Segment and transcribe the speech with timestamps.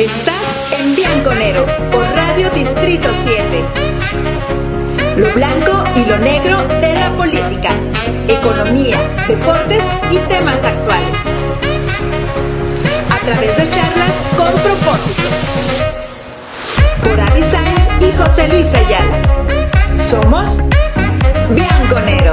[0.00, 3.64] Estás en Bianconero por Radio Distrito 7.
[5.18, 7.74] Lo blanco y lo negro de la política,
[8.26, 8.96] economía,
[9.28, 11.16] deportes y temas actuales.
[13.10, 15.22] A través de charlas con propósito.
[17.04, 19.20] Por Avi Sainz y José Luis Ayala.
[20.02, 20.48] Somos
[21.50, 22.32] Bianconero.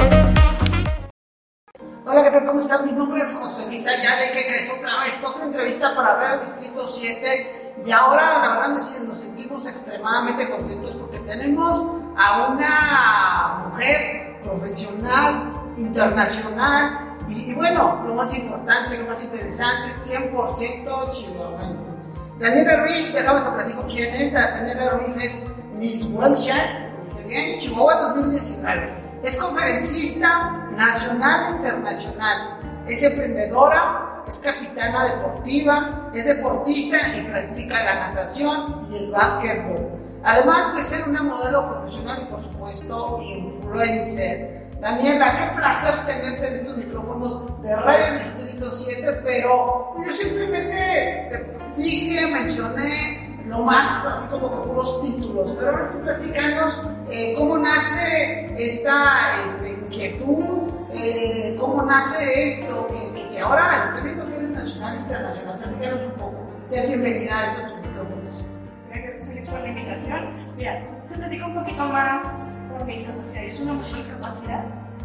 [2.06, 2.46] Hola, ¿qué tal?
[2.46, 2.82] ¿Cómo estás?
[2.86, 4.32] Mi nombre es José Luis Ayala.
[4.32, 4.72] ¿Qué crees?
[4.72, 7.57] Otra vez, otra entrevista para Radio Distrito 7.
[7.84, 11.82] Y ahora, la verdad, nos sentimos extremadamente contentos porque tenemos
[12.16, 17.16] a una mujer profesional, internacional.
[17.28, 21.92] Y, y bueno, lo más importante, lo más interesante, 100% chihuahuense.
[22.38, 24.32] Daniela Ruiz, déjame te platico quién es.
[24.32, 25.42] Daniela Ruiz es
[25.76, 26.88] Miss Wilshire,
[27.28, 29.20] bien, Chihuahua 2019.
[29.22, 32.84] Es conferencista nacional e internacional.
[32.88, 39.88] Es emprendedora, es capitana deportiva, es deportista y practica la natación y el básquetbol.
[40.22, 44.68] Además de ser una modelo profesional y por supuesto influencer.
[44.80, 51.82] Daniela, qué placer tenerte en estos micrófonos de Radio Distrito 7, pero yo simplemente te
[51.82, 57.56] dije, mencioné lo más así como que puros títulos, pero ahora sí platícanos eh, cómo
[57.56, 64.27] nace esta este, inquietud, eh, cómo nace esto, que, que, ahora estoy viendo
[64.58, 68.44] nacional e internacional, platícanos un poco, seas bienvenida a estos micrófonos.
[68.90, 70.54] Gracias por la invitación.
[70.56, 72.36] Mira, te platico un poquito más
[72.68, 73.42] por mi discapacidad.
[73.44, 74.64] Yo soy una mujer con discapacidad,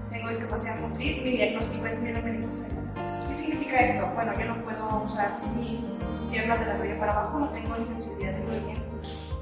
[0.09, 2.73] tengo discapacidad motriz, mi diagnóstico es mielomeningocele.
[3.29, 4.11] ¿Qué significa esto?
[4.15, 7.77] Bueno, yo no puedo usar mis, mis piernas de la rodilla para abajo, no tengo
[7.77, 8.83] ni sensibilidad de movimiento.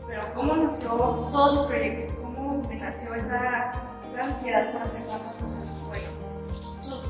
[0.07, 2.15] Pero ¿cómo nació todos los proyectos?
[2.15, 3.71] ¿Cómo me nació esa,
[4.05, 5.65] esa ansiedad por hacer tantas cosas?
[5.87, 6.30] Bueno,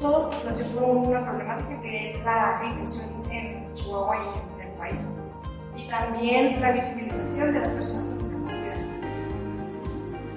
[0.01, 5.13] todo nació una problemática que es la inclusión en Chihuahua y en el país.
[5.77, 8.75] Y también la visibilización de las personas con discapacidad.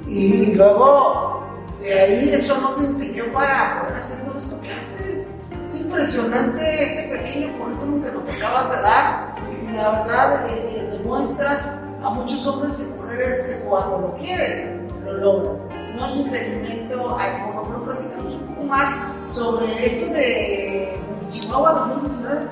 [0.07, 1.43] Y luego,
[1.81, 5.31] de ahí eso no te impidió para poder hacer todo esto que haces.
[5.69, 10.99] Es impresionante este pequeño currículum que nos acabas de dar y la verdad eh, eh,
[10.99, 14.71] demuestras a muchos hombres y mujeres que cuando lo quieres,
[15.05, 15.63] lo logras.
[15.97, 17.63] No hay impedimento alguno.
[17.63, 20.99] Pero platicamos un poco más sobre esto de
[21.31, 22.51] Chihuahua 2019.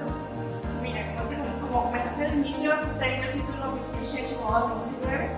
[0.83, 1.15] Mira,
[1.61, 5.31] como, comenté al inicio, traigo el título Miss Chihuahua 2019,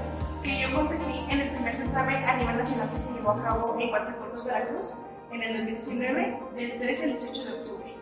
[0.43, 3.77] que yo competí en el primer certamen a nivel nacional que se llevó a cabo
[3.79, 4.95] en Coatzacoalcos, Veracruz,
[5.33, 7.95] en el 2019, del 13 al 18 de octubre.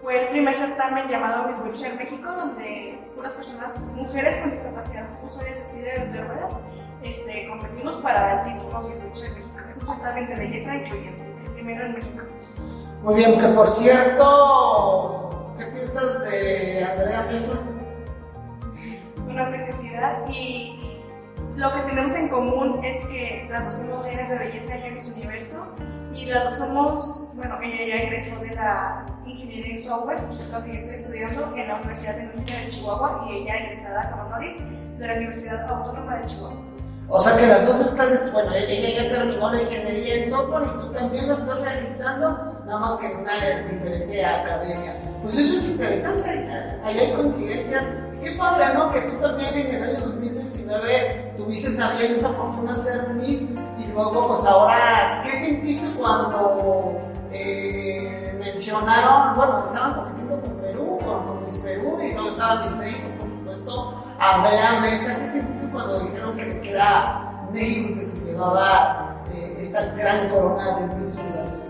[0.00, 5.58] Fue el primer certamen llamado Miss Wheelchair México, donde unas personas, mujeres con discapacidad, usuarias
[5.58, 6.58] de silla de ruedas,
[7.02, 9.58] este, competimos para el título Miss Wheelchair México.
[9.70, 11.31] Es un certamen de belleza incluyente,
[11.62, 12.24] primero en México.
[13.02, 17.58] Muy bien, que por cierto, ¿qué piensas de Andrea Mesa?
[19.28, 21.00] Una preciosidad y
[21.56, 25.08] lo que tenemos en común es que las dos somos reinas de belleza en Miss
[25.08, 25.66] Universo
[26.14, 30.72] y las dos somos, bueno, ella ya egresó de la ingeniería en software, lo que
[30.72, 34.56] yo estoy estudiando en la Universidad Tecnológica de Chihuahua y ella egresada como honoris
[34.98, 36.71] de la Universidad Autónoma de Chihuahua.
[37.08, 40.80] O sea que las dos están, bueno, ella ya terminó la ingeniería en software y
[40.80, 42.28] tú también lo estás realizando,
[42.64, 43.34] nada más que en una
[43.70, 44.96] diferente academia.
[45.22, 46.30] Pues eso es interesante,
[46.84, 47.84] ahí hay coincidencias.
[48.22, 48.92] Qué padre, ¿no?
[48.92, 53.86] Que tú también en el año 2019 tuviste a bien esa fortuna ser Miss y
[53.86, 57.00] luego, pues ahora, ¿qué sentiste cuando
[57.32, 62.76] eh, mencionaron, bueno, estaban compitiendo con Perú, con, con Miss Perú y luego estaba Miss
[62.76, 69.16] México, por supuesto, Andrea Mesa, ¿qué sentiste cuando dijeron que era México que se llevaba
[69.34, 71.60] eh, esta gran corona de Miss Universo?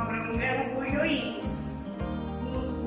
[0.00, 1.42] Hombre, un gran orgullo y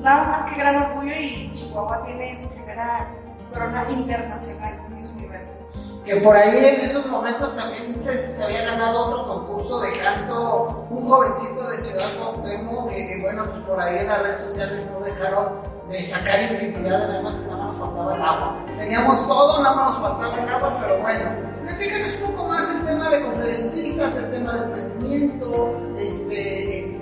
[0.02, 3.08] nada más que gran orgullo y Chihuahua tiene su primera
[3.52, 5.60] corona internacional Miss Universo.
[6.04, 10.88] Que por ahí en esos momentos también se, se había ganado otro concurso de canto,
[10.90, 14.84] un jovencito de Ciudad Cuauhtémoc, que, que bueno, pues por ahí en las redes sociales
[14.90, 18.56] no dejaron de sacar infinidad de memes que nada nos faltaba el agua.
[18.78, 21.30] Teníamos todo, nada más nos faltaba el agua, pero bueno,
[21.62, 26.98] platícanos un poco más el tema de conferencistas, el tema de emprendimiento, este,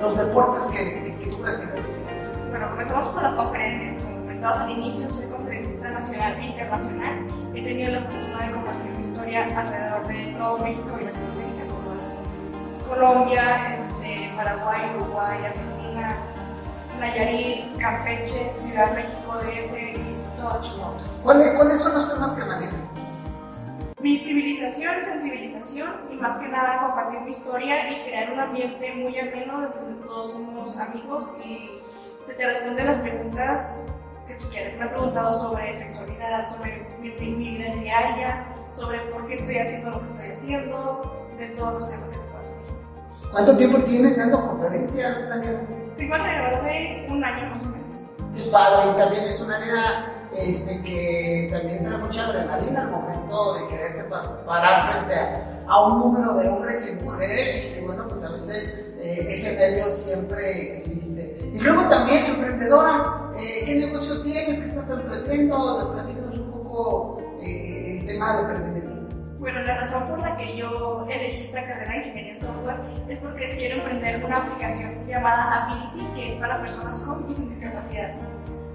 [0.00, 1.86] los deportes que, que, tú practicas.
[2.50, 3.98] Bueno, comenzamos con las conferencias.
[3.98, 7.26] Como comentabas al inicio, soy conferencista nacional e internacional.
[7.54, 11.92] He tenido la fortuna de compartir mi historia alrededor de todo México y Latinoamérica, como
[11.98, 16.16] es Colombia, este, Paraguay, Uruguay, Argentina,
[17.02, 20.96] Nayarit, Campeche, Ciudad de México, DF y todo Chihuahua.
[21.24, 23.00] ¿Cuáles, ¿Cuáles son los temas que manejas?
[24.00, 29.62] Visibilización, sensibilización y más que nada compartir mi historia y crear un ambiente muy ameno
[29.62, 31.80] donde todos somos amigos y
[32.24, 33.84] se te responden las preguntas
[34.28, 34.78] que tú quieres.
[34.78, 39.90] Me han preguntado sobre sexualidad, sobre mi, mi vida diaria, sobre por qué estoy haciendo
[39.90, 42.54] lo que estoy haciendo, de todos los temas que te pasan.
[43.32, 45.81] ¿Cuánto tiempo tienes dando conferencias, Daniel?
[45.96, 47.96] Tengo alrededor de un año más o menos.
[48.34, 53.54] Qué padre, y también es un área este, que también da mucha adrenalina al momento
[53.54, 54.04] de quererte
[54.46, 58.32] parar frente a, a, un número de hombres y mujeres, y que bueno, pues a
[58.32, 61.36] veces eh, ese nervio siempre existe.
[61.52, 64.60] Y luego también, emprendedora, eh, ¿qué negocio tienes?
[64.60, 65.92] ¿Qué estás emprendiendo?
[65.92, 68.91] Platícanos un poco eh, el tema del emprendimiento.
[69.42, 72.76] Bueno, la razón por la que yo elegí esta carrera de ingeniería en software
[73.08, 77.48] es porque quiero emprender una aplicación llamada Ability, que es para personas con y sin
[77.48, 78.12] discapacidad.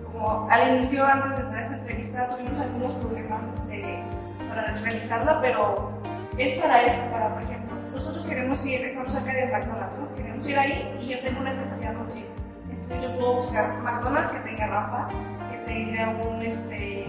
[0.04, 4.04] Como al inicio, antes de entrar a esta entrevista, tuvimos algunos problemas este,
[4.50, 6.02] para realizarla, pero
[6.38, 10.14] es para eso, para, por ejemplo, nosotros queremos ir, estamos cerca de McDonald's, ¿no?
[10.16, 12.28] queremos ir ahí y yo tengo una discapacidad motriz.
[12.70, 15.08] Entonces yo puedo buscar McDonald's que tenga rampa,
[15.50, 17.08] que tenga un, este,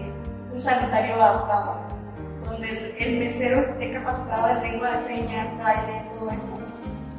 [0.53, 1.98] un sanitario adaptado
[2.49, 6.55] donde el, mesero esté capacitado en lengua de señas, braille, todo esto.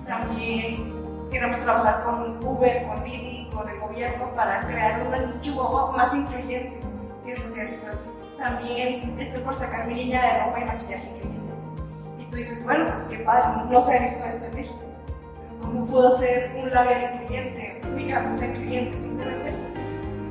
[0.06, 0.92] También
[1.30, 6.80] queremos trabajar con Uber, con Didi, con el gobierno para crear un Chihuahua más incluyente,
[7.24, 8.02] que es lo que hace falta.
[8.38, 11.52] También estoy por sacar mi línea de ropa y maquillaje incluyente.
[12.18, 14.80] Y tú dices, bueno, pues qué padre, no se ha visto esto en México.
[15.60, 19.70] ¿Cómo puedo hacer un labial incluyente, mi camisa incluyente, simplemente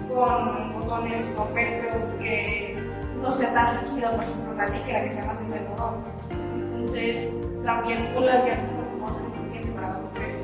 [0.10, 2.76] con botones, con velcro, que
[3.22, 6.04] no sea tan rígida, por ejemplo, la licra que sea más de algodón.
[6.30, 7.30] Entonces,
[7.64, 8.60] también un labial
[9.00, 10.42] no va a ser incluyente para las mujeres.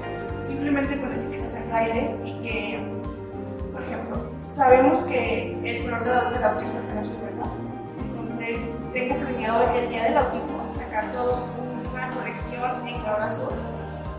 [0.47, 2.79] Simplemente con etiquetas en braille y que,
[3.73, 4.17] por ejemplo,
[4.53, 7.51] sabemos que el color del autismo es el azul, ¿verdad?
[8.07, 11.43] Entonces, tengo planeado el día del autismo sacar toda
[11.91, 13.53] una colección en color azul.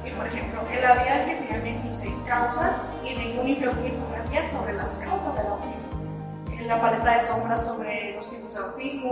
[0.04, 2.72] Y, por ejemplo, el labial que se llama incluso causas
[3.02, 5.86] y tengo una infografía sobre las causas del autismo
[6.66, 8.55] la paleta de sombras sobre los tipos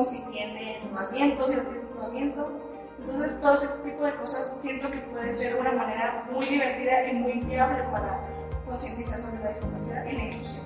[0.04, 2.52] si tiene tratamiento, si no tiene tratamiento.
[3.00, 7.14] Entonces, todo ese tipo de cosas siento que puede ser una manera muy divertida y
[7.14, 8.20] muy viable para
[8.66, 10.64] concientizar sobre la discapacidad y la inclusión.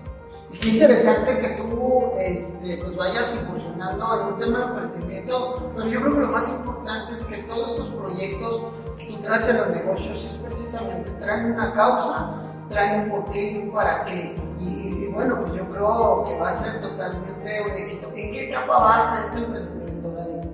[0.60, 6.00] Qué interesante que tú este, pues vayas incursionando en un tema de emprendimiento, pero yo
[6.00, 8.62] creo que lo más importante es que todos estos proyectos
[8.96, 13.56] que tú traes en los negocios es precisamente traen una causa, traen un porqué y
[13.58, 14.36] un para qué.
[14.60, 18.08] Y, bueno, pues yo creo que va a ser totalmente un éxito.
[18.14, 20.50] ¿En qué etapa vas de este emprendimiento, Dani?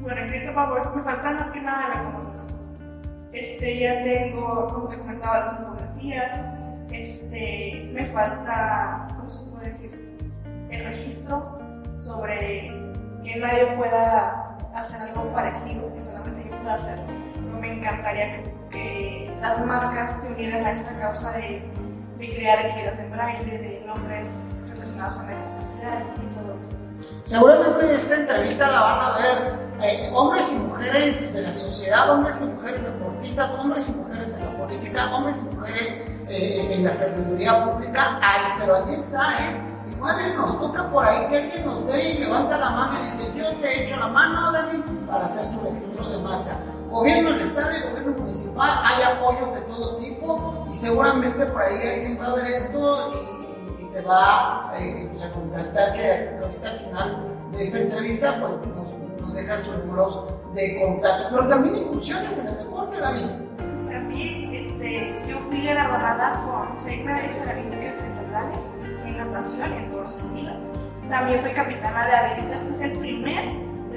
[0.00, 2.44] Bueno, en qué etapa voy, me falta más que nada la económico.
[3.32, 6.48] Este, ya tengo, como te comentaba, las infografías,
[6.92, 10.16] este, me falta, ¿cómo se puede decir?
[10.70, 11.58] El registro
[11.98, 12.70] sobre
[13.24, 17.04] que nadie pueda hacer algo parecido, que solamente yo pueda hacerlo.
[17.60, 21.62] Me encantaría que las marcas se unieran a esta causa de
[22.18, 26.72] de crear etiquetas de braille, de nombres relacionados con la discapacidad y todo eso.
[27.24, 32.40] Seguramente esta entrevista la van a ver eh, hombres y mujeres de la sociedad, hombres
[32.40, 36.92] y mujeres deportistas, hombres y mujeres en la política, hombres y mujeres eh, en la
[36.92, 38.20] serviduría pública.
[38.22, 39.60] Ay, pero ahí está, ¿eh?
[39.90, 43.32] Igual nos toca por ahí que alguien nos ve y levanta la mano y dice,
[43.36, 46.58] yo te echo la mano, Dani, para hacer tu registro de marca
[46.94, 51.88] gobierno del estado y gobierno municipal, hay apoyos de todo tipo y seguramente por ahí
[51.88, 53.44] alguien va a ver esto y,
[53.92, 59.34] te va eh, pues, a contactar que ahorita al final de esta entrevista pues nos,
[59.34, 60.24] dejas tus números
[60.54, 61.28] de contacto.
[61.30, 63.26] Pero también incursiones en el deporte, David.
[63.88, 68.58] También este, yo fui galardonada con seis medallas paralímpicas estatales
[69.04, 70.58] en natación en todos los estilos.
[71.08, 73.44] También soy capitana de Adelitas, que es el primer,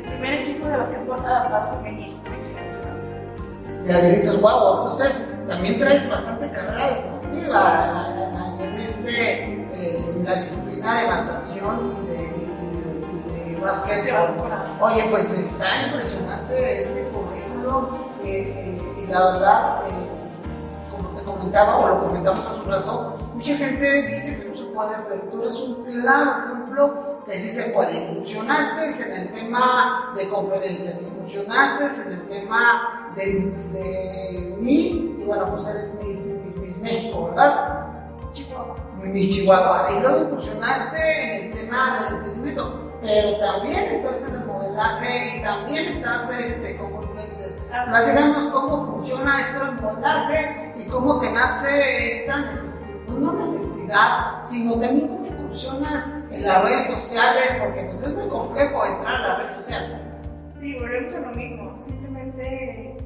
[0.07, 2.17] primer equipo de basquetbol adaptado femenino
[3.87, 4.75] de Adelitos Guau.
[4.77, 8.07] Entonces, también traes bastante carrera deportiva
[8.59, 12.17] en, este, eh, la disciplina de natación y de,
[13.53, 14.35] de, básquetbol.
[14.81, 19.79] Oye, pues está impresionante este currículum eh, eh, y la verdad,
[20.91, 24.46] como te comentaba o lo comentamos hace un rato, mucha gente dice que
[25.07, 28.11] pero tú eres un claro ejemplo que sí se puede.
[28.11, 33.23] Incursionaste en el tema de conferencias, incursionaste en el tema de,
[33.73, 36.27] de Miss, y bueno, pues eres Miss,
[36.61, 37.87] Miss, México, ¿verdad?
[38.33, 38.75] Chihuahua.
[39.03, 39.87] Miss Chihuahua.
[39.95, 45.43] Y luego incursionaste en el tema del emprendimiento, pero también estás en el modelaje y
[45.43, 47.55] también estás este, como influencer.
[47.69, 54.79] Platicamos cómo funciona esto del modelaje y cómo te nace esta necesidad, no necesidad, sino
[54.79, 59.35] también cómo incursionas en las redes sociales, porque pues es muy complejo entrar a la
[59.37, 60.01] red social.
[60.59, 61.79] Sí, volvemos a lo mismo.
[61.85, 62.97] Simplemente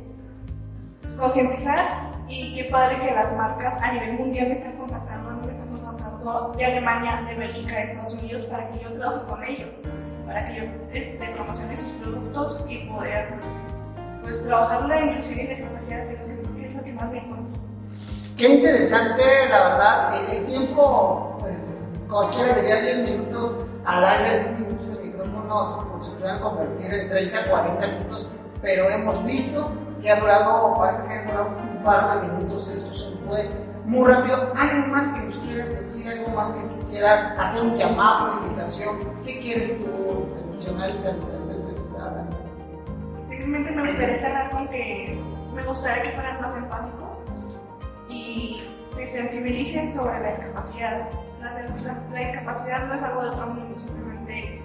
[1.17, 5.67] concientizar y qué padre que las marcas a nivel mundial me están contactando, me están
[5.67, 9.81] contactando de Alemania, de Bélgica, de Estados Unidos, para que yo trabaje con ellos,
[10.25, 13.34] para que yo este, promocione sus productos y poder
[14.22, 17.50] pues, trabajar la inclusión y discapacidad, que es lo que más me encuentro.
[18.41, 19.21] Qué interesante,
[19.51, 23.55] la verdad, el tiempo, pues cualquiera diría 10 minutos
[23.86, 25.67] al aire, 10 minutos el micrófono
[26.03, 29.71] se, pueden convertir en 30, 40 minutos, pero hemos visto
[30.01, 33.48] que ha durado, parece que ha durado un par de minutos, esto se puede
[33.86, 34.51] muy rápido.
[34.55, 36.10] ¿Algo más que nos quieras decir?
[36.10, 38.98] ¿Algo más que tú quieras hacer un llamado, una invitación?
[39.24, 42.27] ¿Qué quieres tú este, mencionar y terminar esta entrevista,
[43.29, 45.21] Simplemente me gustaría cerrar con que
[45.53, 47.11] me gustaría que fueran más empáticos
[48.12, 48.62] y
[48.94, 51.10] se sensibilicen sobre la discapacidad.
[51.39, 54.62] La, la, discapacidad no es algo de otro mundo, simplemente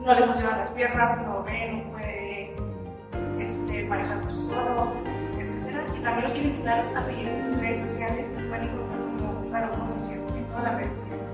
[0.00, 2.56] no le funcionan las piernas, no ve, no puede
[3.38, 4.92] este, manejar por sí solo,
[5.38, 5.78] etc.
[5.96, 9.50] Y también los quiero invitar a seguir en mis redes sociales, me pueden encontrar como
[9.50, 11.24] Darupa Oficial en todas las redes sociales.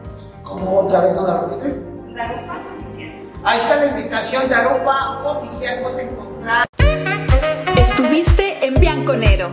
[0.43, 1.85] ¿Cómo otra vez no la repites?
[2.15, 3.13] Darupa Oficial.
[3.45, 6.67] Ahí está la invitación, Darupa Oficial, puedes encontrar.
[7.77, 9.51] Estuviste en Bianconero.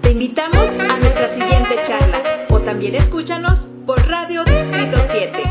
[0.00, 0.91] Te invitamos a
[1.86, 5.41] charla o también escúchanos por Radio Distrito 7.